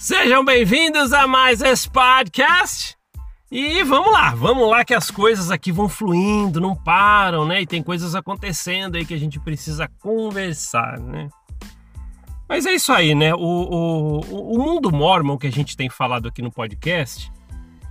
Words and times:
Sejam 0.00 0.42
bem-vindos 0.42 1.12
a 1.12 1.26
mais 1.26 1.60
esse 1.60 1.86
podcast. 1.90 2.96
E 3.52 3.84
vamos 3.84 4.10
lá, 4.10 4.34
vamos 4.34 4.66
lá 4.66 4.82
que 4.82 4.94
as 4.94 5.10
coisas 5.10 5.50
aqui 5.50 5.70
vão 5.70 5.90
fluindo, 5.90 6.58
não 6.58 6.74
param, 6.74 7.44
né? 7.44 7.60
E 7.60 7.66
tem 7.66 7.82
coisas 7.82 8.14
acontecendo 8.14 8.96
aí 8.96 9.04
que 9.04 9.12
a 9.12 9.18
gente 9.18 9.38
precisa 9.38 9.86
conversar, 10.00 10.98
né? 10.98 11.28
Mas 12.48 12.64
é 12.64 12.72
isso 12.72 12.90
aí, 12.94 13.14
né? 13.14 13.34
O, 13.34 13.40
o, 13.40 14.54
o 14.54 14.58
mundo 14.58 14.90
mormon 14.90 15.36
que 15.36 15.48
a 15.48 15.52
gente 15.52 15.76
tem 15.76 15.90
falado 15.90 16.28
aqui 16.28 16.40
no 16.40 16.50
podcast 16.50 17.30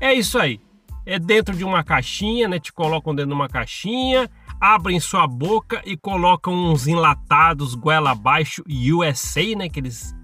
é 0.02 0.12
isso 0.12 0.40
aí. 0.40 0.60
É 1.06 1.20
dentro 1.20 1.56
de 1.56 1.64
uma 1.64 1.84
caixinha, 1.84 2.48
né? 2.48 2.58
Te 2.58 2.74
colocam 2.74 3.14
dentro 3.14 3.30
de 3.30 3.36
uma 3.36 3.48
caixinha, 3.48 4.28
abrem 4.60 5.00
sua 5.00 5.28
boca 5.28 5.80
e 5.86 5.96
colocam 5.96 6.72
uns 6.72 6.88
enlatados 6.88 7.76
goela 7.76 8.14
abaixo 8.14 8.64
USA, 8.68 9.56
né? 9.56 9.70
Que 9.70 9.80
eles 9.80 10.18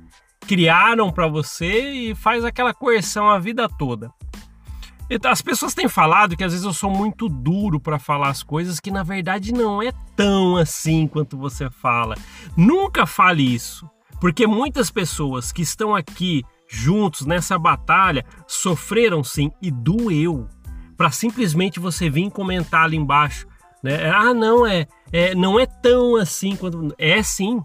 criaram 0.48 1.12
para 1.12 1.27
você 1.27 1.91
e 1.91 2.16
faz 2.16 2.45
aquela 2.45 2.73
coerção 2.73 3.30
a 3.30 3.40
vida 3.40 3.67
toda. 3.67 4.12
As 5.23 5.41
pessoas 5.41 5.76
têm 5.76 5.88
falado 5.88 6.36
que 6.36 6.44
às 6.44 6.52
vezes 6.52 6.66
eu 6.66 6.73
sou 6.73 6.90
muito 6.90 7.30
duro 7.30 7.80
para 7.80 7.99
falar 7.99 8.30
as 8.30 8.41
coisas 8.41 8.80
que 8.80 8.89
na 8.89 9.03
verdade 9.03 9.53
não 9.53 9.81
é 9.81 9.91
tão 10.16 10.58
assim 10.58 11.08
quanto 11.08 11.38
você 11.38 11.70
fala. 11.70 12.16
Nunca 12.58 13.05
fale 13.05 13.44
isso, 13.44 13.88
porque 14.20 14.48
muitas 14.48 14.89
pessoas 14.89 15.52
que 15.52 15.62
estão 15.62 15.95
aqui 15.95 16.44
juntos 16.67 17.25
nessa 17.25 17.59
batalha 17.59 18.25
sofreram 18.48 19.23
sim 19.23 19.52
e 19.62 19.70
doeu 19.70 20.48
para 20.98 21.12
simplesmente 21.12 21.80
você 21.80 22.09
vir 22.09 22.31
comentar 22.31 22.86
ali 22.86 22.98
embaixo, 22.98 23.48
né? 23.84 24.09
Ah, 24.09 24.34
não 24.34 24.66
é, 24.66 24.88
é 25.12 25.36
não 25.36 25.59
é 25.59 25.67
tão 25.67 26.16
assim 26.16 26.55
quanto 26.55 26.95
é 26.98 27.22
sim. 27.22 27.62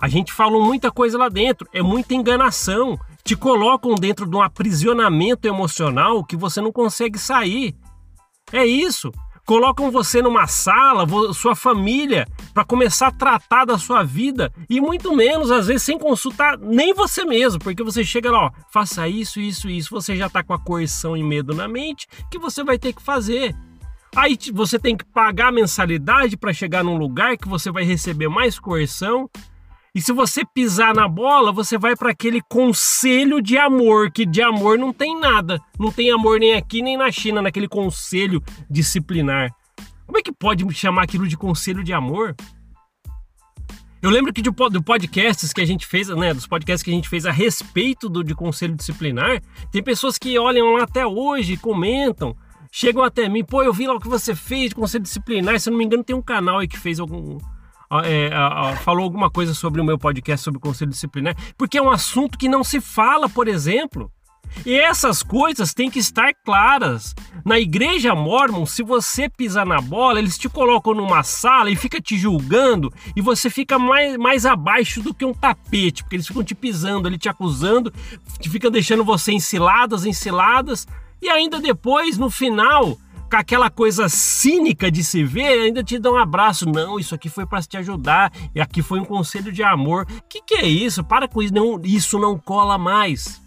A 0.00 0.08
gente 0.08 0.32
falou 0.32 0.64
muita 0.64 0.92
coisa 0.92 1.18
lá 1.18 1.28
dentro, 1.28 1.68
é 1.72 1.82
muita 1.82 2.14
enganação. 2.14 2.98
Te 3.24 3.34
colocam 3.34 3.94
dentro 3.96 4.26
de 4.26 4.36
um 4.36 4.40
aprisionamento 4.40 5.46
emocional 5.46 6.24
que 6.24 6.36
você 6.36 6.60
não 6.60 6.70
consegue 6.70 7.18
sair. 7.18 7.74
É 8.52 8.64
isso. 8.64 9.12
Colocam 9.44 9.90
você 9.90 10.22
numa 10.22 10.46
sala, 10.46 11.04
sua 11.32 11.56
família, 11.56 12.28
para 12.54 12.64
começar 12.64 13.08
a 13.08 13.12
tratar 13.12 13.64
da 13.64 13.78
sua 13.78 14.04
vida 14.04 14.52
e 14.68 14.80
muito 14.80 15.16
menos, 15.16 15.50
às 15.50 15.66
vezes, 15.66 15.82
sem 15.82 15.98
consultar 15.98 16.58
nem 16.58 16.92
você 16.92 17.24
mesmo, 17.24 17.58
porque 17.58 17.82
você 17.82 18.04
chega 18.04 18.30
lá, 18.30 18.46
ó, 18.46 18.50
faça 18.70 19.08
isso, 19.08 19.40
isso, 19.40 19.68
isso. 19.68 19.90
Você 19.90 20.14
já 20.16 20.26
está 20.26 20.44
com 20.44 20.52
a 20.52 20.58
coerção 20.58 21.16
e 21.16 21.22
medo 21.22 21.54
na 21.54 21.66
mente 21.66 22.06
que 22.30 22.38
você 22.38 22.62
vai 22.62 22.78
ter 22.78 22.92
que 22.92 23.02
fazer. 23.02 23.56
Aí 24.14 24.38
você 24.52 24.78
tem 24.78 24.96
que 24.96 25.04
pagar 25.04 25.52
mensalidade 25.52 26.36
para 26.36 26.52
chegar 26.52 26.84
num 26.84 26.96
lugar 26.96 27.36
que 27.36 27.48
você 27.48 27.70
vai 27.70 27.84
receber 27.84 28.28
mais 28.28 28.58
coerção 28.58 29.28
e 29.98 30.00
se 30.00 30.12
você 30.12 30.44
pisar 30.44 30.94
na 30.94 31.08
bola, 31.08 31.50
você 31.50 31.76
vai 31.76 31.96
para 31.96 32.12
aquele 32.12 32.40
conselho 32.40 33.42
de 33.42 33.58
amor, 33.58 34.12
que 34.12 34.24
de 34.24 34.40
amor 34.40 34.78
não 34.78 34.92
tem 34.92 35.18
nada. 35.18 35.60
Não 35.76 35.90
tem 35.90 36.12
amor 36.12 36.38
nem 36.38 36.54
aqui 36.54 36.80
nem 36.80 36.96
na 36.96 37.10
China, 37.10 37.42
naquele 37.42 37.66
conselho 37.66 38.40
disciplinar. 38.70 39.50
Como 40.06 40.16
é 40.16 40.22
que 40.22 40.30
pode 40.30 40.72
chamar 40.72 41.02
aquilo 41.02 41.26
de 41.26 41.36
conselho 41.36 41.82
de 41.82 41.92
amor? 41.92 42.36
Eu 44.00 44.10
lembro 44.10 44.32
que 44.32 44.40
do 44.40 44.82
podcasts 44.84 45.52
que 45.52 45.62
a 45.62 45.66
gente 45.66 45.84
fez, 45.84 46.06
né, 46.10 46.32
dos 46.32 46.46
podcasts 46.46 46.84
que 46.84 46.92
a 46.92 46.94
gente 46.94 47.08
fez 47.08 47.26
a 47.26 47.32
respeito 47.32 48.08
do 48.08 48.22
de 48.22 48.36
conselho 48.36 48.76
disciplinar, 48.76 49.42
tem 49.72 49.82
pessoas 49.82 50.16
que 50.16 50.38
olham 50.38 50.74
lá 50.74 50.84
até 50.84 51.04
hoje, 51.04 51.56
comentam, 51.56 52.36
chegam 52.70 53.02
até 53.02 53.28
mim, 53.28 53.42
pô, 53.42 53.64
eu 53.64 53.72
vi 53.72 53.88
lá 53.88 53.94
o 53.94 54.00
que 54.00 54.06
você 54.06 54.32
fez 54.32 54.68
de 54.68 54.76
conselho 54.76 55.02
disciplinar, 55.02 55.58
se 55.58 55.68
eu 55.68 55.72
não 55.72 55.78
me 55.78 55.84
engano 55.84 56.04
tem 56.04 56.14
um 56.14 56.22
canal 56.22 56.60
aí 56.60 56.68
que 56.68 56.78
fez 56.78 57.00
algum 57.00 57.40
é, 58.04 58.30
falou 58.84 59.04
alguma 59.04 59.30
coisa 59.30 59.54
sobre 59.54 59.80
o 59.80 59.84
meu 59.84 59.98
podcast 59.98 60.44
sobre 60.44 60.58
o 60.58 60.60
conselho 60.60 60.90
disciplinar, 60.90 61.36
porque 61.56 61.78
é 61.78 61.82
um 61.82 61.90
assunto 61.90 62.38
que 62.38 62.48
não 62.48 62.62
se 62.62 62.80
fala, 62.80 63.28
por 63.28 63.48
exemplo. 63.48 64.10
E 64.64 64.74
essas 64.74 65.22
coisas 65.22 65.74
têm 65.74 65.90
que 65.90 65.98
estar 65.98 66.32
claras. 66.44 67.14
Na 67.44 67.58
igreja 67.58 68.14
mormon, 68.14 68.66
se 68.66 68.82
você 68.82 69.28
pisar 69.28 69.64
na 69.64 69.80
bola, 69.80 70.18
eles 70.18 70.38
te 70.38 70.48
colocam 70.48 70.94
numa 70.94 71.22
sala 71.22 71.70
e 71.70 71.76
fica 71.76 72.00
te 72.00 72.16
julgando 72.16 72.92
e 73.14 73.20
você 73.20 73.48
fica 73.48 73.78
mais, 73.78 74.16
mais 74.16 74.46
abaixo 74.46 75.02
do 75.02 75.14
que 75.14 75.24
um 75.24 75.34
tapete, 75.34 76.02
porque 76.02 76.16
eles 76.16 76.26
ficam 76.26 76.42
te 76.42 76.54
pisando 76.54 77.08
ali, 77.08 77.18
te 77.18 77.28
acusando, 77.28 77.92
te 78.40 78.50
fica 78.50 78.70
deixando 78.70 79.04
você 79.04 79.32
enciladas, 79.32 80.04
enciladas, 80.04 80.86
e 81.20 81.28
ainda 81.28 81.60
depois, 81.60 82.16
no 82.16 82.30
final, 82.30 82.96
aquela 83.30 83.70
coisa 83.70 84.08
cínica 84.08 84.90
de 84.90 85.04
se 85.04 85.22
ver, 85.24 85.60
ainda 85.60 85.82
te 85.82 85.98
dá 85.98 86.10
um 86.10 86.16
abraço. 86.16 86.68
Não, 86.68 86.98
isso 86.98 87.14
aqui 87.14 87.28
foi 87.28 87.46
para 87.46 87.62
te 87.62 87.76
ajudar, 87.76 88.32
e 88.54 88.60
aqui 88.60 88.82
foi 88.82 89.00
um 89.00 89.04
conselho 89.04 89.52
de 89.52 89.62
amor. 89.62 90.06
Que 90.28 90.40
que 90.42 90.54
é 90.54 90.66
isso? 90.66 91.04
Para 91.04 91.28
com 91.28 91.42
isso, 91.42 91.54
não, 91.54 91.80
isso 91.84 92.18
não 92.18 92.38
cola 92.38 92.78
mais. 92.78 93.40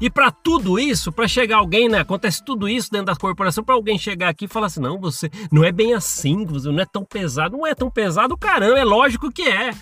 E 0.00 0.08
para 0.08 0.30
tudo 0.30 0.78
isso, 0.78 1.12
para 1.12 1.28
chegar 1.28 1.58
alguém, 1.58 1.86
né? 1.86 1.98
Acontece 1.98 2.42
tudo 2.42 2.66
isso 2.66 2.90
dentro 2.90 3.06
da 3.06 3.16
corporação, 3.16 3.62
para 3.62 3.74
alguém 3.74 3.98
chegar 3.98 4.30
aqui 4.30 4.46
e 4.46 4.48
falar 4.48 4.66
assim: 4.66 4.80
não, 4.80 4.98
você 4.98 5.30
não 5.52 5.62
é 5.62 5.70
bem 5.70 5.92
assim, 5.92 6.46
você 6.46 6.68
não 6.70 6.80
é 6.80 6.86
tão 6.86 7.04
pesado. 7.04 7.56
Não 7.56 7.66
é 7.66 7.74
tão 7.74 7.90
pesado, 7.90 8.36
caramba, 8.36 8.78
é 8.78 8.84
lógico 8.84 9.30
que 9.30 9.42
é. 9.42 9.74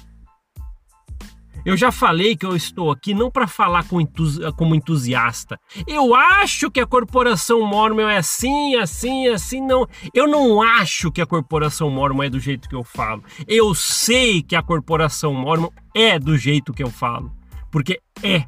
Eu 1.68 1.76
já 1.76 1.92
falei 1.92 2.34
que 2.34 2.46
eu 2.46 2.56
estou 2.56 2.90
aqui 2.90 3.12
não 3.12 3.30
para 3.30 3.46
falar 3.46 3.86
com 3.86 4.00
entusi 4.00 4.40
como 4.52 4.74
entusiasta. 4.74 5.60
Eu 5.86 6.14
acho 6.14 6.70
que 6.70 6.80
a 6.80 6.86
corporação 6.86 7.60
Mormon 7.60 8.08
é 8.08 8.16
assim, 8.16 8.74
assim, 8.76 9.28
assim. 9.28 9.60
Não, 9.60 9.86
eu 10.14 10.26
não 10.26 10.62
acho 10.62 11.12
que 11.12 11.20
a 11.20 11.26
corporação 11.26 11.90
Mormon 11.90 12.22
é 12.22 12.30
do 12.30 12.40
jeito 12.40 12.70
que 12.70 12.74
eu 12.74 12.82
falo. 12.82 13.22
Eu 13.46 13.74
sei 13.74 14.42
que 14.42 14.56
a 14.56 14.62
corporação 14.62 15.34
Mormon 15.34 15.68
é 15.94 16.18
do 16.18 16.38
jeito 16.38 16.72
que 16.72 16.82
eu 16.82 16.90
falo, 16.90 17.30
porque 17.70 18.00
é. 18.22 18.46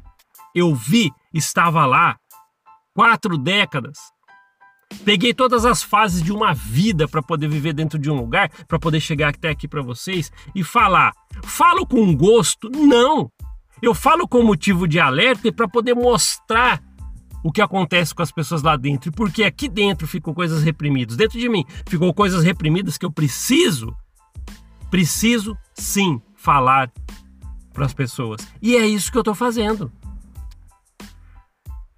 Eu 0.55 0.73
vi, 0.73 1.11
estava 1.31 1.85
lá 1.85 2.17
quatro 2.95 3.37
décadas. 3.37 3.99
Peguei 5.03 5.33
todas 5.33 5.65
as 5.65 5.81
fases 5.81 6.21
de 6.21 6.31
uma 6.31 6.53
vida 6.53 7.07
para 7.07 7.21
poder 7.21 7.47
viver 7.47 7.73
dentro 7.73 7.97
de 7.97 8.09
um 8.09 8.15
lugar, 8.15 8.49
para 8.67 8.79
poder 8.79 8.99
chegar 8.99 9.29
até 9.29 9.49
aqui 9.49 9.67
para 9.67 9.81
vocês 9.81 10.31
e 10.53 10.63
falar. 10.63 11.13
Falo 11.43 11.85
com 11.85 12.15
gosto? 12.15 12.69
Não. 12.69 13.31
Eu 13.81 13.95
falo 13.95 14.27
com 14.27 14.43
motivo 14.43 14.87
de 14.87 14.99
alerta 14.99 15.47
e 15.47 15.51
para 15.51 15.67
poder 15.67 15.95
mostrar 15.95 16.81
o 17.43 17.51
que 17.51 17.61
acontece 17.61 18.13
com 18.13 18.21
as 18.21 18.31
pessoas 18.31 18.61
lá 18.61 18.77
dentro. 18.77 19.11
Porque 19.11 19.43
aqui 19.43 19.67
dentro 19.67 20.07
ficou 20.07 20.33
coisas 20.33 20.63
reprimidas. 20.63 21.17
Dentro 21.17 21.39
de 21.39 21.49
mim 21.49 21.65
ficou 21.87 22.13
coisas 22.13 22.43
reprimidas 22.43 22.97
que 22.97 23.05
eu 23.05 23.11
preciso, 23.11 23.95
preciso 24.89 25.57
sim 25.73 26.21
falar 26.35 26.91
para 27.73 27.85
as 27.85 27.93
pessoas. 27.93 28.41
E 28.61 28.75
é 28.75 28.85
isso 28.85 29.11
que 29.11 29.17
eu 29.17 29.21
estou 29.21 29.35
fazendo. 29.35 29.91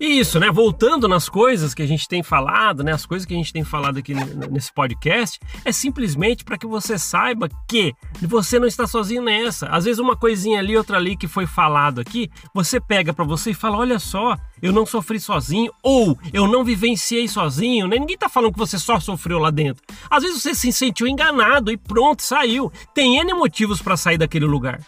E 0.04 0.20
isso, 0.20 0.38
né? 0.38 0.52
Voltando 0.52 1.08
nas 1.08 1.30
coisas 1.30 1.74
que 1.74 1.82
a 1.82 1.88
gente 1.88 2.10
tem 2.10 2.22
falado, 2.22 2.84
né? 2.84 2.92
As 2.92 3.06
coisas 3.06 3.26
que 3.26 3.34
a 3.34 3.38
gente 3.38 3.54
tem 3.54 3.64
falado 3.64 4.00
aqui 4.00 4.14
nesse 4.52 4.70
podcast, 4.74 5.40
é 5.64 5.72
simplesmente 5.72 6.44
para 6.44 6.58
que 6.58 6.68
você 6.68 7.00
saiba 7.00 7.48
que 7.70 7.96
você 8.22 8.60
não 8.60 8.68
está 8.68 8.86
sozinho 8.86 9.22
nessa. 9.22 9.68
Às 9.68 9.86
vezes 9.86 10.00
uma 10.00 10.18
coisinha 10.18 10.60
ali, 10.60 10.76
outra 10.76 10.98
ali 10.98 11.16
que 11.16 11.26
foi 11.26 11.46
falado 11.46 12.02
aqui, 12.02 12.30
você 12.54 12.82
pega 12.82 13.14
para 13.14 13.24
você 13.24 13.52
e 13.52 13.54
fala: 13.54 13.78
olha 13.78 13.98
só, 13.98 14.36
eu 14.62 14.74
não 14.74 14.86
sofri 14.86 15.22
sozinho, 15.22 15.72
ou 15.82 16.20
eu 16.34 16.50
não 16.50 16.66
vivenciei 16.66 17.26
sozinho, 17.30 17.88
né? 17.88 17.98
Ninguém 17.98 18.18
tá 18.18 18.28
falando 18.28 18.52
que 18.52 18.60
você 18.60 18.78
só 18.78 19.00
sofreu 19.00 19.40
lá 19.40 19.52
dentro. 19.52 19.82
Às 20.10 20.24
vezes 20.24 20.42
você 20.42 20.54
se 20.54 20.74
sentiu 20.74 21.08
enganado 21.08 21.72
e 21.72 21.78
pronto, 21.78 22.24
saiu. 22.24 22.70
Tem 22.94 23.20
N 23.20 23.34
motivos 23.36 23.82
para 23.82 23.96
sair 23.96 24.18
daquele 24.18 24.48
lugar. 24.48 24.82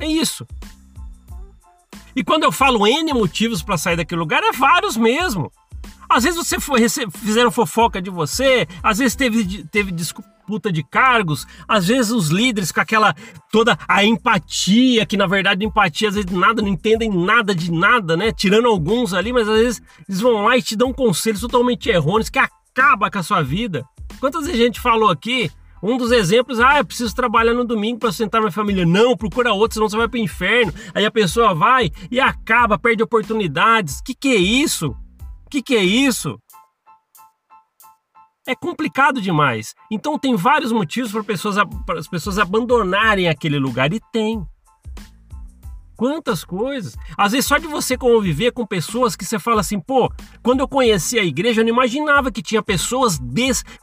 É 0.00 0.06
isso. 0.06 0.46
E 2.14 2.22
quando 2.22 2.44
eu 2.44 2.52
falo 2.52 2.86
N 2.86 3.12
motivos 3.12 3.62
para 3.62 3.76
sair 3.76 3.96
daquele 3.96 4.20
lugar, 4.20 4.42
é 4.42 4.52
vários 4.52 4.96
mesmo. 4.96 5.50
Às 6.08 6.24
vezes 6.24 6.38
você 6.38 6.60
foi, 6.60 6.86
fizeram 7.10 7.50
fofoca 7.50 8.00
de 8.00 8.10
você, 8.10 8.66
às 8.82 8.98
vezes 8.98 9.16
teve, 9.16 9.64
teve 9.64 9.90
disputa 9.90 10.70
de 10.70 10.82
cargos, 10.82 11.46
às 11.66 11.86
vezes 11.86 12.12
os 12.12 12.28
líderes 12.28 12.70
com 12.70 12.80
aquela 12.80 13.14
toda 13.50 13.78
a 13.88 14.04
empatia, 14.04 15.06
que 15.06 15.16
na 15.16 15.26
verdade 15.26 15.64
empatia 15.64 16.08
às 16.08 16.14
vezes 16.14 16.30
nada, 16.30 16.60
não 16.60 16.68
entendem 16.68 17.10
nada 17.10 17.54
de 17.54 17.72
nada, 17.72 18.16
né? 18.16 18.30
Tirando 18.30 18.68
alguns 18.68 19.14
ali, 19.14 19.32
mas 19.32 19.48
às 19.48 19.58
vezes 19.58 19.82
eles 20.08 20.20
vão 20.20 20.44
lá 20.44 20.56
e 20.56 20.62
te 20.62 20.76
dão 20.76 20.92
conselhos 20.92 21.40
totalmente 21.40 21.88
errôneos 21.88 22.28
que 22.28 22.38
acaba 22.38 23.10
com 23.10 23.18
a 23.18 23.22
sua 23.22 23.42
vida. 23.42 23.84
Quantas 24.20 24.46
vezes 24.46 24.60
a 24.60 24.64
gente 24.64 24.80
falou 24.80 25.10
aqui 25.10 25.50
um 25.86 25.98
dos 25.98 26.10
exemplos, 26.10 26.58
ah, 26.60 26.78
eu 26.78 26.84
preciso 26.84 27.14
trabalhar 27.14 27.52
no 27.52 27.64
domingo 27.64 27.98
para 27.98 28.10
sustentar 28.10 28.40
minha 28.40 28.50
família. 28.50 28.86
Não, 28.86 29.14
procura 29.14 29.52
outro, 29.52 29.74
senão 29.74 29.88
você 29.88 29.98
vai 29.98 30.08
para 30.08 30.18
o 30.18 30.22
inferno. 30.22 30.72
Aí 30.94 31.04
a 31.04 31.10
pessoa 31.10 31.54
vai 31.54 31.90
e 32.10 32.18
acaba, 32.18 32.78
perde 32.78 33.02
oportunidades. 33.02 34.00
Que 34.00 34.14
que 34.14 34.28
é 34.28 34.36
isso? 34.36 34.96
Que 35.50 35.62
que 35.62 35.76
é 35.76 35.84
isso? 35.84 36.40
É 38.46 38.54
complicado 38.54 39.20
demais. 39.20 39.74
Então 39.90 40.18
tem 40.18 40.34
vários 40.34 40.72
motivos 40.72 41.12
para 41.12 41.22
pessoas, 41.22 41.56
as 41.58 42.08
pessoas 42.08 42.38
abandonarem 42.38 43.28
aquele 43.28 43.58
lugar 43.58 43.92
e 43.92 44.00
tem. 44.10 44.42
Quantas 45.96 46.44
coisas. 46.44 46.96
Às 47.16 47.32
vezes 47.32 47.46
só 47.46 47.58
de 47.58 47.66
você 47.66 47.96
conviver 47.96 48.52
com 48.52 48.66
pessoas 48.66 49.14
que 49.14 49.24
você 49.24 49.38
fala 49.38 49.60
assim, 49.60 49.78
pô, 49.78 50.12
quando 50.42 50.60
eu 50.60 50.68
conheci 50.68 51.18
a 51.18 51.24
igreja, 51.24 51.60
eu 51.60 51.64
não 51.64 51.72
imaginava 51.72 52.30
que 52.30 52.42
tinha 52.42 52.62
pessoas 52.62 53.18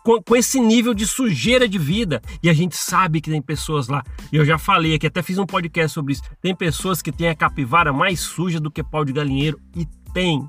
com, 0.03 0.21
com, 0.21 0.35
esse 0.35 0.59
nível 0.59 0.93
de 0.93 1.07
sujeira 1.07 1.67
de 1.67 1.77
vida. 1.77 2.21
E 2.43 2.49
a 2.49 2.53
gente 2.53 2.75
sabe 2.75 3.21
que 3.21 3.29
tem 3.29 3.41
pessoas 3.41 3.87
lá. 3.87 4.03
E 4.31 4.35
eu 4.35 4.45
já 4.45 4.57
falei 4.57 4.95
aqui, 4.95 5.07
até 5.07 5.21
fiz 5.21 5.37
um 5.37 5.45
podcast 5.45 5.93
sobre 5.93 6.13
isso. 6.13 6.23
Tem 6.41 6.55
pessoas 6.55 7.01
que 7.01 7.11
têm 7.11 7.29
a 7.29 7.35
capivara 7.35 7.93
mais 7.93 8.19
suja 8.19 8.59
do 8.59 8.71
que 8.71 8.83
pau 8.83 9.05
de 9.05 9.13
galinheiro. 9.13 9.59
E 9.75 9.85
tem. 10.13 10.47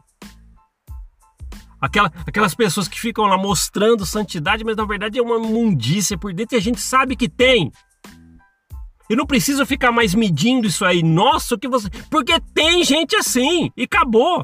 Aquela, 1.80 2.12
aquelas 2.26 2.54
pessoas 2.54 2.86
que 2.86 3.00
ficam 3.00 3.24
lá 3.24 3.36
mostrando 3.36 4.06
santidade, 4.06 4.64
mas 4.64 4.76
na 4.76 4.84
verdade 4.84 5.18
é 5.18 5.22
uma 5.22 5.38
mundícia 5.38 6.16
por 6.16 6.32
dentro 6.32 6.56
e 6.56 6.58
a 6.58 6.62
gente 6.62 6.80
sabe 6.80 7.16
que 7.16 7.28
tem. 7.28 7.72
Eu 9.12 9.16
não 9.18 9.26
preciso 9.26 9.66
ficar 9.66 9.92
mais 9.92 10.14
medindo 10.14 10.66
isso 10.66 10.86
aí. 10.86 11.02
Nossa, 11.02 11.54
o 11.54 11.58
que 11.58 11.68
você. 11.68 11.86
Porque 12.10 12.40
tem 12.54 12.82
gente 12.82 13.14
assim 13.14 13.70
e 13.76 13.82
acabou. 13.82 14.42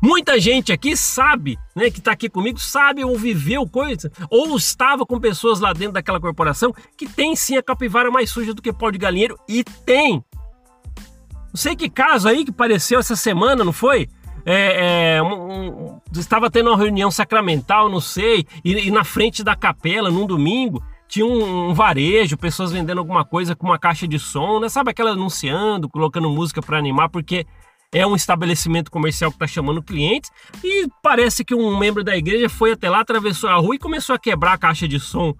Muita 0.00 0.40
gente 0.40 0.72
aqui 0.72 0.96
sabe, 0.96 1.58
né, 1.76 1.90
que 1.90 1.98
está 1.98 2.12
aqui 2.12 2.26
comigo, 2.26 2.58
sabe 2.58 3.04
ou 3.04 3.18
viveu 3.18 3.68
coisa, 3.68 4.10
ou 4.30 4.56
estava 4.56 5.04
com 5.04 5.20
pessoas 5.20 5.60
lá 5.60 5.74
dentro 5.74 5.92
daquela 5.92 6.18
corporação 6.18 6.72
que 6.96 7.06
tem 7.06 7.36
sim 7.36 7.58
a 7.58 7.62
capivara 7.62 8.10
mais 8.10 8.30
suja 8.30 8.54
do 8.54 8.62
que 8.62 8.72
pó 8.72 8.90
de 8.90 8.96
galinheiro 8.96 9.38
e 9.46 9.62
tem. 9.62 10.24
Não 11.48 11.56
sei 11.56 11.76
que 11.76 11.90
caso 11.90 12.28
aí 12.28 12.46
que 12.46 12.50
apareceu 12.50 12.98
essa 12.98 13.14
semana, 13.14 13.62
não 13.62 13.74
foi? 13.74 14.08
É, 14.46 15.16
é, 15.16 15.22
um, 15.22 15.34
um, 15.34 16.00
estava 16.14 16.50
tendo 16.50 16.70
uma 16.70 16.78
reunião 16.78 17.10
sacramental, 17.10 17.90
não 17.90 18.00
sei, 18.00 18.46
e, 18.64 18.88
e 18.88 18.90
na 18.90 19.04
frente 19.04 19.44
da 19.44 19.54
capela, 19.54 20.10
num 20.10 20.26
domingo, 20.26 20.82
tinha 21.08 21.24
um, 21.24 21.70
um, 21.70 21.74
varejo, 21.74 22.36
pessoas 22.36 22.70
vendendo 22.70 22.98
alguma 22.98 23.24
coisa 23.24 23.56
com 23.56 23.66
uma 23.66 23.78
caixa 23.78 24.06
de 24.06 24.18
som, 24.18 24.60
né? 24.60 24.68
Sabe 24.68 24.90
aquela 24.90 25.12
anunciando, 25.12 25.88
colocando 25.88 26.28
música 26.28 26.60
para 26.60 26.78
animar, 26.78 27.08
porque 27.08 27.46
é 27.92 28.06
um 28.06 28.14
estabelecimento 28.14 28.90
comercial 28.90 29.30
que 29.30 29.36
está 29.36 29.46
chamando 29.46 29.82
clientes 29.82 30.30
e 30.62 30.86
parece 31.02 31.44
que 31.44 31.54
um 31.54 31.76
membro 31.78 32.04
da 32.04 32.14
igreja 32.14 32.48
foi 32.48 32.72
até 32.72 32.90
lá, 32.90 33.00
atravessou 33.00 33.48
a 33.48 33.56
rua 33.56 33.74
e 33.74 33.78
começou 33.78 34.14
a 34.14 34.18
quebrar 34.18 34.52
a 34.52 34.58
caixa 34.58 34.86
de 34.86 35.00
som 35.00 35.34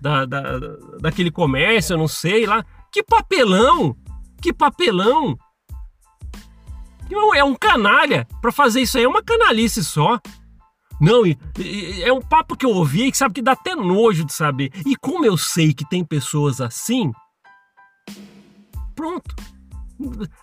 da, 0.00 0.24
da, 0.26 0.58
daquele 1.00 1.30
comércio, 1.30 1.94
eu 1.94 1.98
não 1.98 2.08
sei 2.08 2.46
lá. 2.46 2.64
Que 2.90 3.02
papelão! 3.02 3.96
Que 4.42 4.52
papelão! 4.52 5.36
É 7.36 7.44
um 7.44 7.54
canalha 7.54 8.26
para 8.40 8.50
fazer 8.50 8.80
isso 8.80 8.98
aí, 8.98 9.04
é 9.04 9.08
uma 9.08 9.22
canalice 9.22 9.84
só. 9.84 10.18
Não, 11.04 11.26
e, 11.26 11.38
e, 11.58 12.02
é 12.02 12.10
um 12.10 12.22
papo 12.22 12.56
que 12.56 12.64
eu 12.64 12.70
ouvi 12.70 13.10
que 13.10 13.18
sabe 13.18 13.34
que 13.34 13.42
dá 13.42 13.52
até 13.52 13.76
nojo 13.76 14.24
de 14.24 14.32
saber. 14.32 14.72
E 14.86 14.96
como 14.96 15.26
eu 15.26 15.36
sei 15.36 15.74
que 15.74 15.86
tem 15.86 16.02
pessoas 16.02 16.62
assim, 16.62 17.12
pronto. 18.94 19.34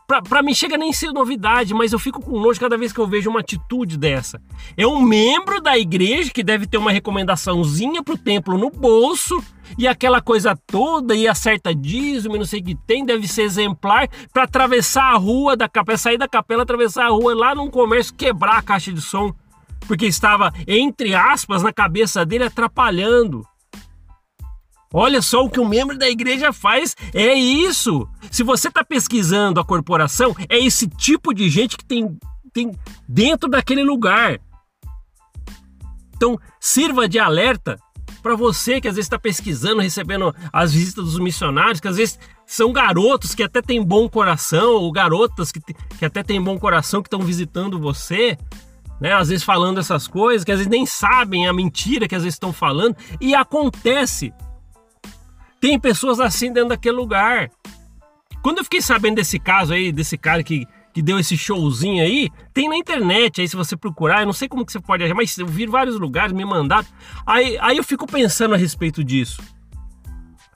Pra, 0.07 0.21
pra 0.21 0.43
mim 0.43 0.53
chega 0.53 0.77
nem 0.77 0.93
ser 0.93 1.11
novidade, 1.11 1.73
mas 1.73 1.91
eu 1.91 1.99
fico 1.99 2.21
com 2.21 2.39
nojo 2.39 2.59
cada 2.59 2.77
vez 2.77 2.93
que 2.93 2.99
eu 2.99 3.07
vejo 3.07 3.29
uma 3.29 3.39
atitude 3.39 3.97
dessa. 3.97 4.39
É 4.77 4.85
um 4.85 5.01
membro 5.01 5.59
da 5.59 5.77
igreja 5.77 6.31
que 6.31 6.43
deve 6.43 6.67
ter 6.67 6.77
uma 6.77 6.91
recomendaçãozinha 6.91 8.03
pro 8.03 8.17
templo 8.17 8.55
no 8.55 8.69
bolso 8.69 9.43
e 9.79 9.87
aquela 9.87 10.21
coisa 10.21 10.55
toda 10.67 11.15
e 11.15 11.27
acerta 11.27 11.73
dízimo 11.73 12.35
e 12.35 12.39
não 12.39 12.45
sei 12.45 12.61
o 12.61 12.63
que 12.63 12.75
tem, 12.75 13.03
deve 13.03 13.27
ser 13.27 13.41
exemplar 13.41 14.07
para 14.31 14.43
atravessar 14.43 15.11
a 15.11 15.17
rua 15.17 15.57
da 15.57 15.67
capela, 15.67 15.97
sair 15.97 16.17
da 16.17 16.27
capela, 16.27 16.63
atravessar 16.63 17.07
a 17.07 17.09
rua 17.09 17.35
lá 17.35 17.55
num 17.55 17.69
comércio, 17.69 18.13
quebrar 18.13 18.57
a 18.57 18.61
caixa 18.61 18.93
de 18.93 19.01
som 19.01 19.33
porque 19.91 20.05
estava, 20.05 20.53
entre 20.65 21.13
aspas, 21.13 21.63
na 21.63 21.73
cabeça 21.73 22.25
dele 22.25 22.45
atrapalhando. 22.45 23.45
Olha 24.93 25.21
só 25.21 25.43
o 25.43 25.49
que 25.49 25.59
um 25.59 25.67
membro 25.67 25.97
da 25.97 26.09
igreja 26.09 26.53
faz, 26.53 26.95
é 27.13 27.33
isso. 27.33 28.07
Se 28.31 28.41
você 28.41 28.69
está 28.69 28.85
pesquisando 28.85 29.59
a 29.59 29.65
corporação, 29.65 30.33
é 30.47 30.57
esse 30.57 30.87
tipo 30.87 31.33
de 31.33 31.49
gente 31.49 31.75
que 31.75 31.83
tem, 31.83 32.17
tem 32.53 32.71
dentro 33.05 33.49
daquele 33.49 33.83
lugar. 33.83 34.39
Então, 36.15 36.39
sirva 36.57 37.05
de 37.05 37.19
alerta 37.19 37.77
para 38.23 38.33
você 38.33 38.79
que 38.79 38.87
às 38.87 38.95
vezes 38.95 39.07
está 39.07 39.19
pesquisando, 39.19 39.81
recebendo 39.81 40.33
as 40.53 40.71
visitas 40.71 41.03
dos 41.03 41.19
missionários, 41.19 41.81
que 41.81 41.87
às 41.89 41.97
vezes 41.97 42.17
são 42.45 42.71
garotos 42.71 43.35
que 43.35 43.43
até 43.43 43.61
têm 43.61 43.83
bom 43.83 44.07
coração, 44.07 44.71
ou 44.75 44.89
garotas 44.89 45.51
que, 45.51 45.59
que 45.99 46.05
até 46.05 46.23
têm 46.23 46.41
bom 46.41 46.57
coração 46.57 47.01
que 47.01 47.07
estão 47.07 47.19
visitando 47.19 47.77
você 47.77 48.37
né? 49.01 49.13
Às 49.13 49.29
vezes 49.29 49.43
falando 49.43 49.79
essas 49.79 50.07
coisas 50.07 50.45
que 50.45 50.51
às 50.51 50.59
vezes 50.59 50.69
nem 50.69 50.85
sabem 50.85 51.47
a 51.47 51.51
mentira 51.51 52.07
que 52.07 52.13
às 52.13 52.21
vezes 52.21 52.35
estão 52.35 52.53
falando 52.53 52.95
e 53.19 53.33
acontece. 53.33 54.31
Tem 55.59 55.79
pessoas 55.79 56.19
assim 56.19 56.53
dentro 56.53 56.69
daquele 56.69 56.95
lugar. 56.95 57.49
Quando 58.43 58.59
eu 58.59 58.63
fiquei 58.63 58.81
sabendo 58.81 59.15
desse 59.15 59.39
caso 59.39 59.73
aí, 59.73 59.91
desse 59.91 60.17
cara 60.17 60.43
que, 60.43 60.67
que 60.93 61.01
deu 61.01 61.17
esse 61.17 61.35
showzinho 61.35 62.03
aí, 62.03 62.29
tem 62.53 62.69
na 62.69 62.77
internet 62.77 63.41
aí 63.41 63.47
se 63.47 63.55
você 63.55 63.75
procurar, 63.75 64.21
eu 64.21 64.27
não 64.27 64.33
sei 64.33 64.47
como 64.47 64.65
que 64.65 64.71
você 64.71 64.79
pode 64.79 65.03
achar, 65.03 65.15
mas 65.15 65.35
eu 65.35 65.47
vi 65.47 65.65
vários 65.65 65.99
lugares, 65.99 66.31
me 66.31 66.45
mandaram. 66.45 66.85
Aí, 67.25 67.57
aí 67.59 67.77
eu 67.77 67.83
fico 67.83 68.05
pensando 68.05 68.53
a 68.53 68.57
respeito 68.57 69.03
disso. 69.03 69.41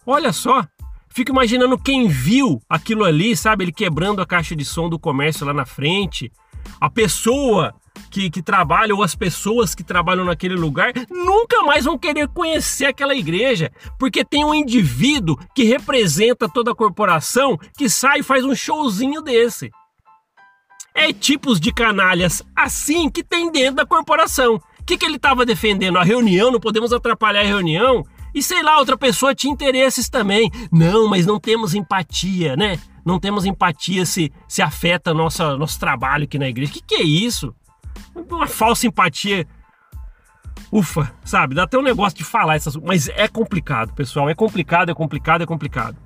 Olha 0.05 0.31
só, 0.31 0.63
fico 1.09 1.31
imaginando 1.31 1.79
quem 1.79 2.07
viu 2.07 2.61
aquilo 2.69 3.05
ali, 3.05 3.35
sabe? 3.35 3.63
Ele 3.63 3.71
quebrando 3.71 4.21
a 4.21 4.25
caixa 4.25 4.55
de 4.55 4.63
som 4.63 4.87
do 4.87 4.99
comércio 4.99 5.45
lá 5.47 5.53
na 5.53 5.65
frente. 5.65 6.31
A 6.79 6.89
pessoa 6.89 7.73
que, 8.09 8.29
que 8.29 8.41
trabalham 8.41 8.97
ou 8.97 9.03
as 9.03 9.15
pessoas 9.15 9.75
que 9.75 9.83
trabalham 9.83 10.25
naquele 10.25 10.55
lugar 10.55 10.93
nunca 11.09 11.61
mais 11.63 11.85
vão 11.85 11.97
querer 11.97 12.27
conhecer 12.29 12.85
aquela 12.85 13.15
igreja, 13.15 13.71
porque 13.99 14.23
tem 14.23 14.45
um 14.45 14.53
indivíduo 14.53 15.37
que 15.53 15.63
representa 15.63 16.47
toda 16.47 16.71
a 16.71 16.75
corporação 16.75 17.57
que 17.77 17.89
sai 17.89 18.19
e 18.19 18.23
faz 18.23 18.45
um 18.45 18.55
showzinho 18.55 19.21
desse. 19.21 19.69
É 20.93 21.11
tipos 21.11 21.59
de 21.59 21.73
canalhas 21.73 22.41
assim 22.55 23.09
que 23.09 23.21
tem 23.21 23.51
dentro 23.51 23.75
da 23.75 23.85
corporação. 23.85 24.55
O 24.79 24.83
que, 24.85 24.97
que 24.97 25.05
ele 25.05 25.17
estava 25.17 25.45
defendendo? 25.45 25.97
A 25.97 26.03
reunião, 26.03 26.51
não 26.51 26.59
podemos 26.59 26.93
atrapalhar 26.93 27.41
a 27.41 27.45
reunião. 27.45 28.05
E 28.33 28.41
sei 28.41 28.61
lá, 28.61 28.77
outra 28.77 28.95
pessoa 28.95 29.35
tinha 29.35 29.51
interesses 29.51 30.07
também. 30.07 30.49
Não, 30.71 31.07
mas 31.07 31.25
não 31.25 31.39
temos 31.39 31.73
empatia, 31.73 32.55
né? 32.55 32.79
Não 33.05 33.19
temos 33.19 33.45
empatia 33.45 34.05
se, 34.05 34.31
se 34.47 34.61
afeta 34.61 35.13
nosso, 35.13 35.57
nosso 35.57 35.79
trabalho 35.79 36.25
aqui 36.25 36.39
na 36.39 36.47
igreja. 36.47 36.71
O 36.71 36.73
que, 36.75 36.81
que 36.81 36.95
é 36.95 37.03
isso? 37.03 37.53
Uma 38.15 38.47
falsa 38.47 38.87
empatia. 38.87 39.47
Ufa, 40.71 41.13
sabe? 41.23 41.55
Dá 41.55 41.63
até 41.63 41.77
um 41.77 41.83
negócio 41.83 42.17
de 42.17 42.23
falar 42.23 42.55
essas 42.55 42.75
mas 42.75 43.07
é 43.09 43.27
complicado, 43.27 43.93
pessoal. 43.93 44.29
É 44.29 44.35
complicado, 44.35 44.89
é 44.89 44.93
complicado, 44.93 45.43
é 45.43 45.45
complicado. 45.45 45.97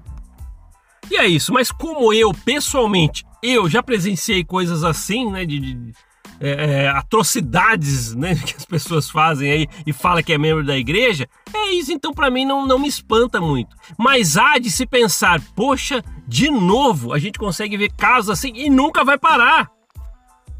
E 1.10 1.16
é 1.16 1.28
isso, 1.28 1.52
mas 1.52 1.72
como 1.72 2.14
eu, 2.14 2.32
pessoalmente, 2.34 3.26
eu 3.42 3.68
já 3.68 3.82
presenciei 3.82 4.44
coisas 4.44 4.84
assim, 4.84 5.32
né? 5.32 5.46
De, 5.46 5.60
de 5.60 5.94
é, 6.40 6.84
é 6.84 6.88
atrocidades 6.88 8.16
né, 8.16 8.36
que 8.46 8.56
as 8.56 8.66
pessoas 8.66 9.10
fazem 9.10 9.52
aí 9.52 9.68
e 9.86 9.92
fala 9.92 10.24
que 10.24 10.32
é 10.32 10.38
membro 10.38 10.66
da 10.66 10.78
igreja, 10.78 11.28
é 11.54 11.74
isso, 11.74 11.92
então 11.92 12.14
para 12.14 12.30
mim 12.30 12.46
não, 12.46 12.66
não 12.66 12.80
me 12.80 12.88
espanta 12.88 13.42
muito. 13.42 13.76
Mas 13.98 14.38
há 14.38 14.58
de 14.58 14.72
se 14.72 14.86
pensar, 14.86 15.42
poxa, 15.56 16.04
de 16.28 16.50
novo 16.50 17.12
a 17.12 17.20
gente 17.20 17.38
consegue 17.38 17.76
ver 17.76 17.92
casos 17.92 18.30
assim 18.30 18.54
e 18.56 18.70
nunca 18.70 19.04
vai 19.04 19.18
parar. 19.18 19.70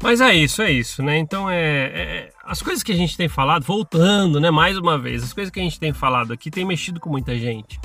Mas 0.02 0.20
é 0.20 0.34
isso, 0.34 0.62
é 0.62 0.72
isso, 0.72 1.02
né? 1.02 1.18
Então 1.18 1.48
é, 1.50 1.60
é, 1.60 2.32
as 2.44 2.62
coisas 2.62 2.82
que 2.82 2.90
a 2.90 2.96
gente 2.96 3.16
tem 3.16 3.28
falado, 3.28 3.64
voltando, 3.64 4.40
né? 4.40 4.50
Mais 4.50 4.78
uma 4.78 4.98
vez, 4.98 5.22
as 5.22 5.32
coisas 5.32 5.52
que 5.52 5.60
a 5.60 5.62
gente 5.62 5.78
tem 5.78 5.92
falado 5.92 6.32
aqui 6.32 6.50
tem 6.50 6.64
mexido 6.64 6.98
com 6.98 7.10
muita 7.10 7.38
gente, 7.38 7.78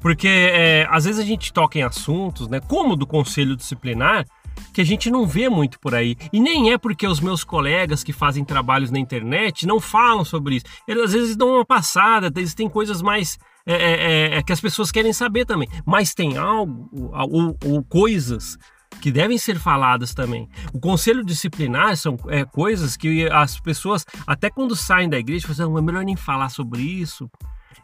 porque 0.00 0.28
é, 0.28 0.86
às 0.90 1.04
vezes 1.04 1.20
a 1.20 1.24
gente 1.24 1.52
toca 1.52 1.78
em 1.78 1.82
assuntos, 1.82 2.48
né? 2.48 2.58
Como 2.58 2.96
do 2.96 3.06
conselho 3.06 3.54
disciplinar, 3.54 4.26
que 4.72 4.80
a 4.80 4.84
gente 4.84 5.10
não 5.10 5.26
vê 5.26 5.48
muito 5.48 5.78
por 5.78 5.94
aí. 5.94 6.16
E 6.32 6.40
nem 6.40 6.72
é 6.72 6.78
porque 6.78 7.06
os 7.06 7.20
meus 7.20 7.44
colegas 7.44 8.02
que 8.02 8.12
fazem 8.12 8.44
trabalhos 8.44 8.90
na 8.90 8.98
internet 8.98 9.66
não 9.66 9.78
falam 9.78 10.24
sobre 10.24 10.56
isso. 10.56 10.64
Eles 10.88 11.04
às 11.04 11.12
vezes 11.12 11.36
dão 11.36 11.54
uma 11.54 11.64
passada, 11.64 12.32
eles 12.34 12.54
têm 12.54 12.68
coisas 12.68 13.02
mais 13.02 13.38
é, 13.66 13.74
é, 13.74 13.92
é, 14.34 14.38
é 14.38 14.42
que 14.42 14.52
as 14.52 14.60
pessoas 14.60 14.90
querem 14.90 15.12
saber 15.12 15.44
também. 15.44 15.68
Mas 15.84 16.14
tem 16.14 16.36
algo 16.38 16.88
ou, 16.92 17.56
ou 17.64 17.84
coisas 17.84 18.58
que 19.02 19.10
devem 19.10 19.36
ser 19.36 19.58
faladas 19.58 20.14
também. 20.14 20.48
O 20.72 20.78
conselho 20.78 21.24
disciplinar 21.24 21.96
são 21.96 22.16
é, 22.28 22.44
coisas 22.44 22.96
que 22.96 23.28
as 23.32 23.58
pessoas, 23.58 24.06
até 24.24 24.48
quando 24.48 24.76
saem 24.76 25.08
da 25.08 25.18
igreja, 25.18 25.52
falam, 25.52 25.76
é 25.76 25.82
melhor 25.82 26.04
nem 26.04 26.14
falar 26.14 26.48
sobre 26.50 26.82
isso. 26.82 27.28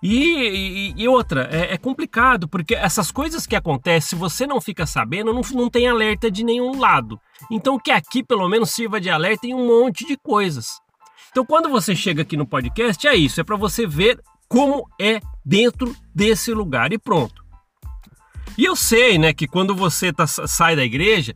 E, 0.00 0.14
e, 0.14 0.94
e 0.96 1.08
outra, 1.08 1.48
é, 1.50 1.75
é, 1.75 1.76
complicado, 1.76 2.46
porque 2.46 2.76
essas 2.76 3.10
coisas 3.10 3.48
que 3.48 3.56
acontecem, 3.56 4.10
se 4.10 4.14
você 4.14 4.46
não 4.46 4.60
fica 4.60 4.87
sabendo, 4.87 5.34
não, 5.34 5.40
não 5.54 5.68
tem 5.68 5.88
alerta 5.88 6.30
de 6.30 6.44
nenhum 6.44 6.78
lado. 6.78 7.20
Então, 7.50 7.80
que 7.80 7.90
aqui 7.90 8.22
pelo 8.22 8.48
menos 8.48 8.70
sirva 8.70 9.00
de 9.00 9.10
alerta 9.10 9.48
em 9.48 9.54
um 9.54 9.66
monte 9.66 10.06
de 10.06 10.16
coisas. 10.16 10.80
Então, 11.32 11.44
quando 11.44 11.68
você 11.68 11.96
chega 11.96 12.22
aqui 12.22 12.37
no 12.37 12.46
podcast, 12.46 13.08
é 13.08 13.16
isso, 13.16 13.40
é 13.40 13.44
para 13.44 13.56
você 13.56 13.88
ver 13.88 14.20
como 14.48 14.88
é 15.00 15.20
dentro 15.44 15.96
desse 16.14 16.54
lugar 16.54 16.92
e 16.92 16.98
pronto. 16.98 17.38
E 18.59 18.65
eu 18.65 18.75
sei, 18.75 19.19
né, 19.19 19.33
que 19.33 19.47
quando 19.47 19.73
você 19.73 20.12
tá, 20.12 20.27
sai 20.27 20.75
da 20.75 20.85
igreja, 20.85 21.33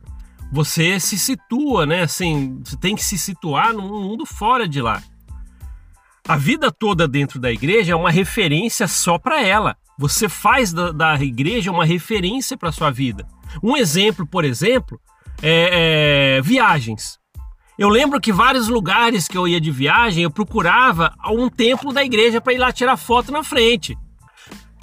você 0.51 0.99
se 0.99 1.17
situa, 1.17 1.85
né, 1.85 2.01
assim, 2.01 2.59
você 2.61 2.75
tem 2.75 2.97
que 2.97 3.03
se 3.03 3.17
situar 3.17 3.71
num 3.71 3.87
mundo 4.03 4.25
fora 4.25 4.67
de 4.67 4.81
lá. 4.81 5.01
A 6.27 6.35
vida 6.35 6.69
toda 6.69 7.07
dentro 7.07 7.39
da 7.39 7.49
igreja 7.49 7.93
é 7.93 7.95
uma 7.95 8.11
referência 8.11 8.89
só 8.89 9.17
para 9.17 9.41
ela. 9.41 9.77
Você 9.97 10.27
faz 10.27 10.73
da, 10.73 10.91
da 10.91 11.15
igreja 11.15 11.71
uma 11.71 11.85
referência 11.85 12.57
para 12.57 12.73
sua 12.73 12.91
vida. 12.91 13.25
Um 13.63 13.77
exemplo, 13.77 14.27
por 14.27 14.43
exemplo, 14.43 14.99
é, 15.41 16.37
é 16.37 16.41
viagens. 16.41 17.17
Eu 17.79 17.87
lembro 17.87 18.19
que 18.19 18.33
vários 18.33 18.67
lugares 18.67 19.29
que 19.29 19.37
eu 19.37 19.47
ia 19.47 19.61
de 19.61 19.71
viagem, 19.71 20.23
eu 20.23 20.31
procurava 20.31 21.13
um 21.29 21.49
templo 21.49 21.93
da 21.93 22.03
igreja 22.03 22.41
para 22.41 22.53
ir 22.53 22.57
lá 22.57 22.71
tirar 22.71 22.97
foto 22.97 23.31
na 23.31 23.43
frente. 23.43 23.97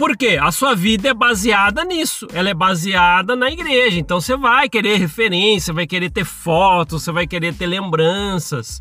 Por 0.00 0.16
quê? 0.16 0.38
A 0.40 0.50
sua 0.50 0.74
vida 0.74 1.10
é 1.10 1.12
baseada 1.12 1.84
nisso. 1.84 2.26
Ela 2.32 2.48
é 2.48 2.54
baseada 2.54 3.36
na 3.36 3.50
igreja. 3.50 3.98
Então 3.98 4.18
você 4.18 4.34
vai 4.34 4.66
querer 4.66 4.96
referência, 4.96 5.74
vai 5.74 5.86
querer 5.86 6.08
ter 6.08 6.24
fotos, 6.24 7.02
você 7.02 7.12
vai 7.12 7.26
querer 7.26 7.54
ter 7.54 7.66
lembranças. 7.66 8.80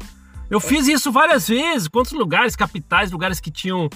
Eu 0.49 0.61
fiz 0.61 0.87
isso 0.87 1.11
várias 1.11 1.49
vezes. 1.49 1.89
Quantos 1.89 2.13
lugares, 2.13 2.55
capitais, 2.55 3.11
lugares 3.11 3.41
que 3.41 3.51
tinham 3.51 3.89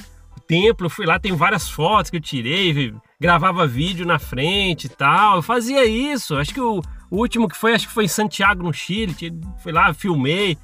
templo, 0.46 0.88
eu 0.88 0.90
fui 0.90 1.06
lá, 1.06 1.18
tem 1.18 1.34
várias 1.34 1.70
fotos 1.70 2.12
que 2.12 2.18
eu 2.18 2.22
tirei, 2.22 2.94
gravava 3.18 3.66
vídeo 3.66 4.06
na 4.06 4.20
frente 4.20 4.88
e 4.88 4.90
tal. 4.90 5.38
Eu 5.38 5.42
fazia 5.42 5.86
isso. 5.86 6.36
Acho 6.36 6.54
que 6.54 6.60
o, 6.60 6.82
o 7.10 7.18
último 7.20 7.48
que 7.48 7.56
foi, 7.56 7.74
acho 7.74 7.88
que 7.88 7.94
foi 7.94 8.04
em 8.04 8.10
Santiago, 8.10 8.64
no 8.64 8.74
Chile. 8.74 9.16
Fui 9.60 9.72
lá, 9.72 9.94
filmei. 9.94 10.58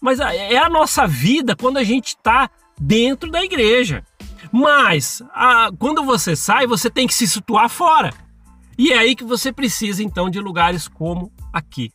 Mas 0.00 0.20
é 0.20 0.58
a 0.58 0.70
nossa 0.70 1.08
vida 1.08 1.56
quando 1.56 1.78
a 1.78 1.82
gente 1.82 2.10
está 2.10 2.48
dentro 2.80 3.28
da 3.32 3.42
igreja. 3.42 4.04
Mas 4.52 5.22
a, 5.32 5.70
quando 5.78 6.04
você 6.04 6.36
sai, 6.36 6.66
você 6.66 6.90
tem 6.90 7.06
que 7.06 7.14
se 7.14 7.26
situar 7.26 7.68
fora. 7.68 8.12
E 8.78 8.92
é 8.92 8.98
aí 8.98 9.16
que 9.16 9.24
você 9.24 9.52
precisa 9.52 10.02
então 10.02 10.28
de 10.28 10.38
lugares 10.38 10.86
como 10.86 11.32
aqui. 11.52 11.90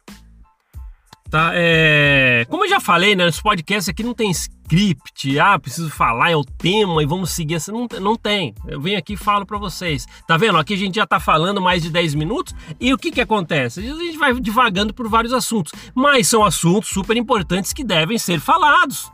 Tá? 1.30 1.52
É... 1.54 2.46
Como 2.50 2.64
eu 2.64 2.70
já 2.70 2.80
falei, 2.80 3.16
né, 3.16 3.26
nos 3.26 3.42
podcasts 3.42 3.90
aqui 3.90 4.02
não 4.02 4.14
tem 4.14 4.32
script, 4.32 5.38
ah, 5.40 5.60
preciso 5.60 5.90
falar, 5.90 6.32
é 6.32 6.36
o 6.36 6.44
tema 6.44 7.04
e 7.04 7.06
vamos 7.06 7.32
seguir 7.32 7.56
essa. 7.56 7.72
Não, 7.72 7.88
não 8.00 8.16
tem. 8.16 8.56
Eu 8.66 8.80
venho 8.80 8.98
aqui 8.98 9.14
e 9.14 9.18
falo 9.18 9.46
para 9.46 9.58
vocês. 9.58 10.06
Tá 10.26 10.38
vendo? 10.38 10.58
Aqui 10.58 10.74
a 10.74 10.78
gente 10.78 10.96
já 10.96 11.06
tá 11.06 11.20
falando 11.20 11.62
mais 11.62 11.84
de 11.84 11.90
10 11.90 12.16
minutos 12.16 12.56
e 12.80 12.94
o 12.94 12.98
que 12.98 13.12
que 13.12 13.22
acontece? 13.22 13.82
A 13.82 13.84
gente 13.84 14.18
vai 14.18 14.34
divagando 14.40 14.94
por 14.94 15.10
vários 15.10 15.34
assuntos, 15.34 15.74
mas 15.94 16.28
são 16.28 16.46
assuntos 16.46 16.90
super 16.90 17.18
importantes 17.18 17.74
que 17.74 17.84
devem 17.84 18.18
ser 18.18 18.40
falados. 18.40 19.12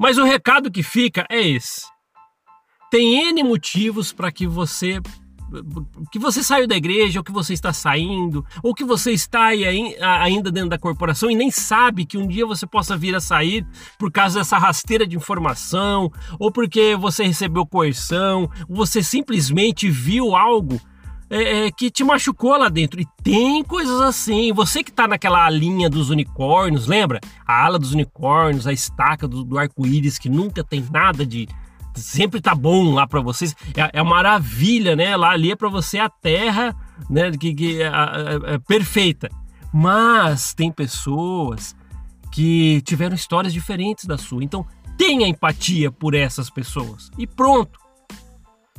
Mas 0.00 0.18
o 0.18 0.24
recado 0.24 0.70
que 0.70 0.82
fica 0.82 1.24
é 1.30 1.40
esse. 1.40 1.95
Tem 2.96 3.28
N 3.28 3.42
motivos 3.42 4.10
para 4.10 4.32
que 4.32 4.46
você 4.46 5.02
que 6.10 6.18
você 6.18 6.42
saiu 6.42 6.66
da 6.66 6.74
igreja, 6.74 7.20
ou 7.20 7.24
que 7.24 7.30
você 7.30 7.52
está 7.52 7.70
saindo, 7.70 8.42
ou 8.62 8.74
que 8.74 8.84
você 8.84 9.12
está 9.12 9.48
ainda 10.22 10.50
dentro 10.50 10.70
da 10.70 10.78
corporação 10.78 11.30
e 11.30 11.36
nem 11.36 11.50
sabe 11.50 12.06
que 12.06 12.16
um 12.16 12.26
dia 12.26 12.46
você 12.46 12.66
possa 12.66 12.96
vir 12.96 13.14
a 13.14 13.20
sair 13.20 13.66
por 13.98 14.10
causa 14.10 14.38
dessa 14.38 14.56
rasteira 14.56 15.06
de 15.06 15.14
informação, 15.14 16.10
ou 16.38 16.50
porque 16.50 16.96
você 16.96 17.24
recebeu 17.24 17.66
coerção, 17.66 18.50
ou 18.66 18.74
você 18.76 19.02
simplesmente 19.02 19.90
viu 19.90 20.34
algo 20.34 20.80
é, 21.28 21.66
é, 21.66 21.70
que 21.70 21.90
te 21.90 22.02
machucou 22.02 22.56
lá 22.56 22.70
dentro. 22.70 22.98
E 22.98 23.06
tem 23.22 23.62
coisas 23.62 24.00
assim. 24.00 24.54
Você 24.54 24.82
que 24.82 24.90
está 24.90 25.06
naquela 25.06 25.50
linha 25.50 25.90
dos 25.90 26.08
unicórnios, 26.08 26.86
lembra? 26.86 27.20
A 27.46 27.66
ala 27.66 27.78
dos 27.78 27.92
unicórnios, 27.92 28.66
a 28.66 28.72
estaca 28.72 29.28
do, 29.28 29.44
do 29.44 29.58
arco-íris 29.58 30.18
que 30.18 30.30
nunca 30.30 30.64
tem 30.64 30.82
nada 30.90 31.26
de 31.26 31.46
sempre 31.96 32.40
tá 32.40 32.54
bom 32.54 32.92
lá 32.92 33.06
para 33.06 33.20
vocês. 33.20 33.54
É, 33.76 34.00
é 34.00 34.02
maravilha, 34.02 34.94
né? 34.94 35.16
Lá 35.16 35.30
ali 35.30 35.50
é 35.50 35.56
para 35.56 35.68
você 35.68 35.98
a 35.98 36.08
terra, 36.08 36.74
né? 37.08 37.30
Que, 37.32 37.54
que 37.54 37.82
é, 37.82 37.86
é, 37.86 38.54
é 38.54 38.58
perfeita. 38.58 39.28
Mas 39.72 40.54
tem 40.54 40.70
pessoas 40.70 41.74
que 42.30 42.80
tiveram 42.82 43.14
histórias 43.14 43.52
diferentes 43.52 44.04
da 44.04 44.18
sua. 44.18 44.44
Então 44.44 44.66
tenha 44.96 45.26
empatia 45.26 45.90
por 45.90 46.14
essas 46.14 46.50
pessoas 46.50 47.10
e 47.18 47.26
pronto. 47.26 47.78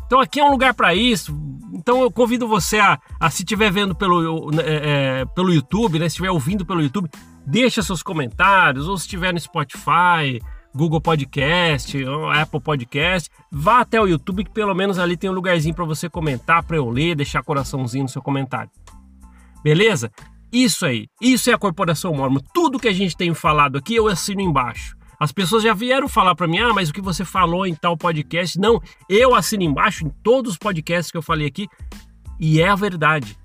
Então 0.05 0.21
aqui 0.21 0.39
é 0.39 0.45
um 0.45 0.51
lugar 0.51 0.73
para 0.73 0.95
isso. 0.95 1.37
Então 1.73 2.01
eu 2.01 2.09
convido 2.09 2.47
você 2.47 2.79
a, 2.79 2.97
a 3.19 3.29
se 3.29 3.43
estiver 3.43 3.71
vendo 3.71 3.93
pelo, 3.93 4.51
é, 4.61 5.21
é, 5.21 5.25
pelo 5.25 5.53
YouTube, 5.53 5.99
né? 5.99 6.05
Se 6.05 6.13
estiver 6.13 6.31
ouvindo 6.31 6.65
pelo 6.65 6.81
YouTube, 6.81 7.09
deixa 7.45 7.83
seus 7.83 8.01
comentários 8.01 8.87
ou 8.87 8.97
se 8.97 9.03
estiver 9.03 9.33
no 9.33 9.39
Spotify, 9.39 10.39
Google 10.77 11.01
Podcast, 11.01 11.97
Apple 12.39 12.61
Podcast, 12.61 13.31
vá 13.51 13.79
até 13.79 13.99
o 13.99 14.05
YouTube 14.05 14.43
que 14.43 14.51
pelo 14.51 14.75
menos 14.75 14.99
ali 14.99 15.17
tem 15.17 15.27
um 15.27 15.33
lugarzinho 15.33 15.73
para 15.73 15.83
você 15.83 16.07
comentar, 16.07 16.61
para 16.61 16.77
eu 16.77 16.87
ler, 16.87 17.15
deixar 17.15 17.41
coraçãozinho 17.41 18.03
no 18.03 18.09
seu 18.09 18.21
comentário. 18.21 18.69
Beleza? 19.63 20.11
Isso 20.53 20.85
aí, 20.85 21.07
isso 21.19 21.49
é 21.49 21.53
a 21.53 21.57
Corporação 21.57 22.13
Mormon. 22.13 22.39
Tudo 22.53 22.79
que 22.79 22.87
a 22.87 22.93
gente 22.93 23.17
tem 23.17 23.33
falado 23.33 23.77
aqui 23.77 23.95
eu 23.95 24.07
assino 24.07 24.39
embaixo. 24.39 24.95
As 25.19 25.31
pessoas 25.31 25.63
já 25.63 25.73
vieram 25.73 26.07
falar 26.07 26.35
para 26.35 26.47
mim, 26.47 26.59
ah, 26.59 26.73
mas 26.73 26.89
o 26.89 26.93
que 26.93 27.01
você 27.01 27.25
falou 27.25 27.65
em 27.65 27.73
tal 27.73 27.97
podcast? 27.97 28.59
Não, 28.59 28.79
eu 29.09 29.33
assino 29.33 29.63
embaixo 29.63 30.05
em 30.05 30.09
todos 30.23 30.51
os 30.51 30.57
podcasts 30.59 31.11
que 31.11 31.17
eu 31.17 31.23
falei 31.23 31.47
aqui 31.47 31.67
e 32.39 32.61
é 32.61 32.69
a 32.69 32.75
verdade. 32.75 33.35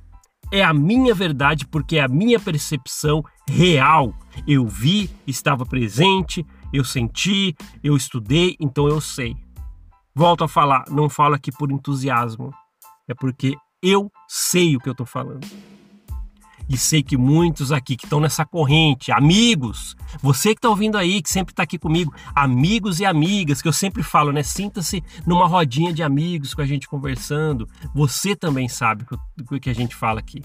É 0.53 0.63
a 0.63 0.75
minha 0.75 1.15
verdade 1.15 1.67
porque 1.67 1.97
é 1.97 2.03
a 2.03 2.09
minha 2.09 2.39
percepção 2.39 3.25
real. 3.49 4.15
Eu 4.47 4.67
vi, 4.67 5.09
estava 5.27 5.65
presente, 5.65 6.45
eu 6.73 6.85
senti, 6.85 7.55
eu 7.83 7.97
estudei, 7.97 8.57
então 8.59 8.89
eu 8.89 9.01
sei. 9.01 9.37
Volto 10.15 10.45
a 10.45 10.49
falar, 10.49 10.85
não 10.91 11.09
falo 11.09 11.35
aqui 11.35 11.51
por 11.51 11.71
entusiasmo, 11.71 12.53
é 13.09 13.15
porque 13.15 13.57
eu 13.83 14.11
sei 14.29 14.77
o 14.77 14.81
que 14.81 14.89
eu 14.89 14.93
estou 14.93 15.07
falando. 15.07 15.47
E 16.69 16.77
sei 16.77 17.03
que 17.03 17.17
muitos 17.17 17.73
aqui 17.73 17.97
que 17.97 18.07
estão 18.07 18.21
nessa 18.21 18.47
corrente, 18.47 19.11
amigos, 19.11 19.97
você 20.23 20.51
que 20.51 20.59
está 20.59 20.69
ouvindo 20.69 20.97
aí, 20.97 21.21
que 21.21 21.29
sempre 21.29 21.53
está 21.53 21.65
aqui 21.65 21.79
comigo, 21.79 22.15
amigos 22.35 23.01
e 23.01 23.05
amigas, 23.05 23.61
que 23.61 23.69
eu 23.69 23.73
sempre 23.73 24.03
falo, 24.03 24.33
né? 24.33 24.43
Sinta-se 24.43 25.03
numa 25.27 25.47
rodinha 25.47 25.93
de 25.93 26.03
amigos 26.03 26.55
com 26.55 26.63
a 26.63 26.67
gente 26.67 26.89
conversando. 26.89 27.69
Você 27.95 28.37
também 28.37 28.69
sabe 28.69 29.05
o 29.39 29.61
que 29.61 29.71
a 29.71 29.75
gente 29.75 29.95
fala 29.95 30.21
aqui. 30.21 30.43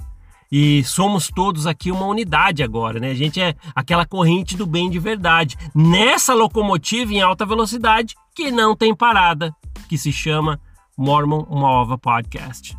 E 0.52 0.84
somos 0.84 1.28
todos 1.28 1.68
aqui 1.68 1.92
uma 1.92 2.06
unidade 2.06 2.64
agora, 2.64 3.00
né? 3.00 3.12
A 3.12 3.16
gente 3.16 3.42
é 3.42 3.56
aquela 3.76 4.06
corrente 4.06 4.56
do 4.56 4.66
bem 4.66 4.90
de 4.90 5.00
verdade. 5.00 5.58
Nessa 5.76 6.34
locomotiva 6.34 7.14
em 7.14 7.22
alta 7.22 7.46
velocidade 7.46 8.16
que 8.36 8.52
não 8.52 8.76
tem 8.76 8.96
parada, 8.96 9.54
que 9.90 9.98
se 9.98 10.12
chama 10.12 10.60
Mormon 10.98 11.44
Uma 11.50 11.98
Podcast. 11.98 12.78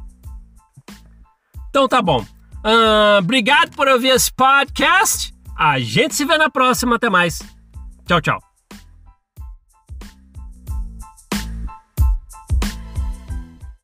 Então 1.68 1.86
tá 1.86 2.00
bom. 2.00 2.24
Uh, 2.64 3.18
obrigado 3.18 3.74
por 3.76 3.86
ouvir 3.86 4.08
esse 4.08 4.32
podcast. 4.32 5.34
A 5.56 5.78
gente 5.78 6.14
se 6.14 6.24
vê 6.24 6.38
na 6.38 6.50
próxima. 6.50 6.96
Até 6.96 7.10
mais. 7.10 7.40
Tchau, 8.06 8.20
tchau. 8.20 8.47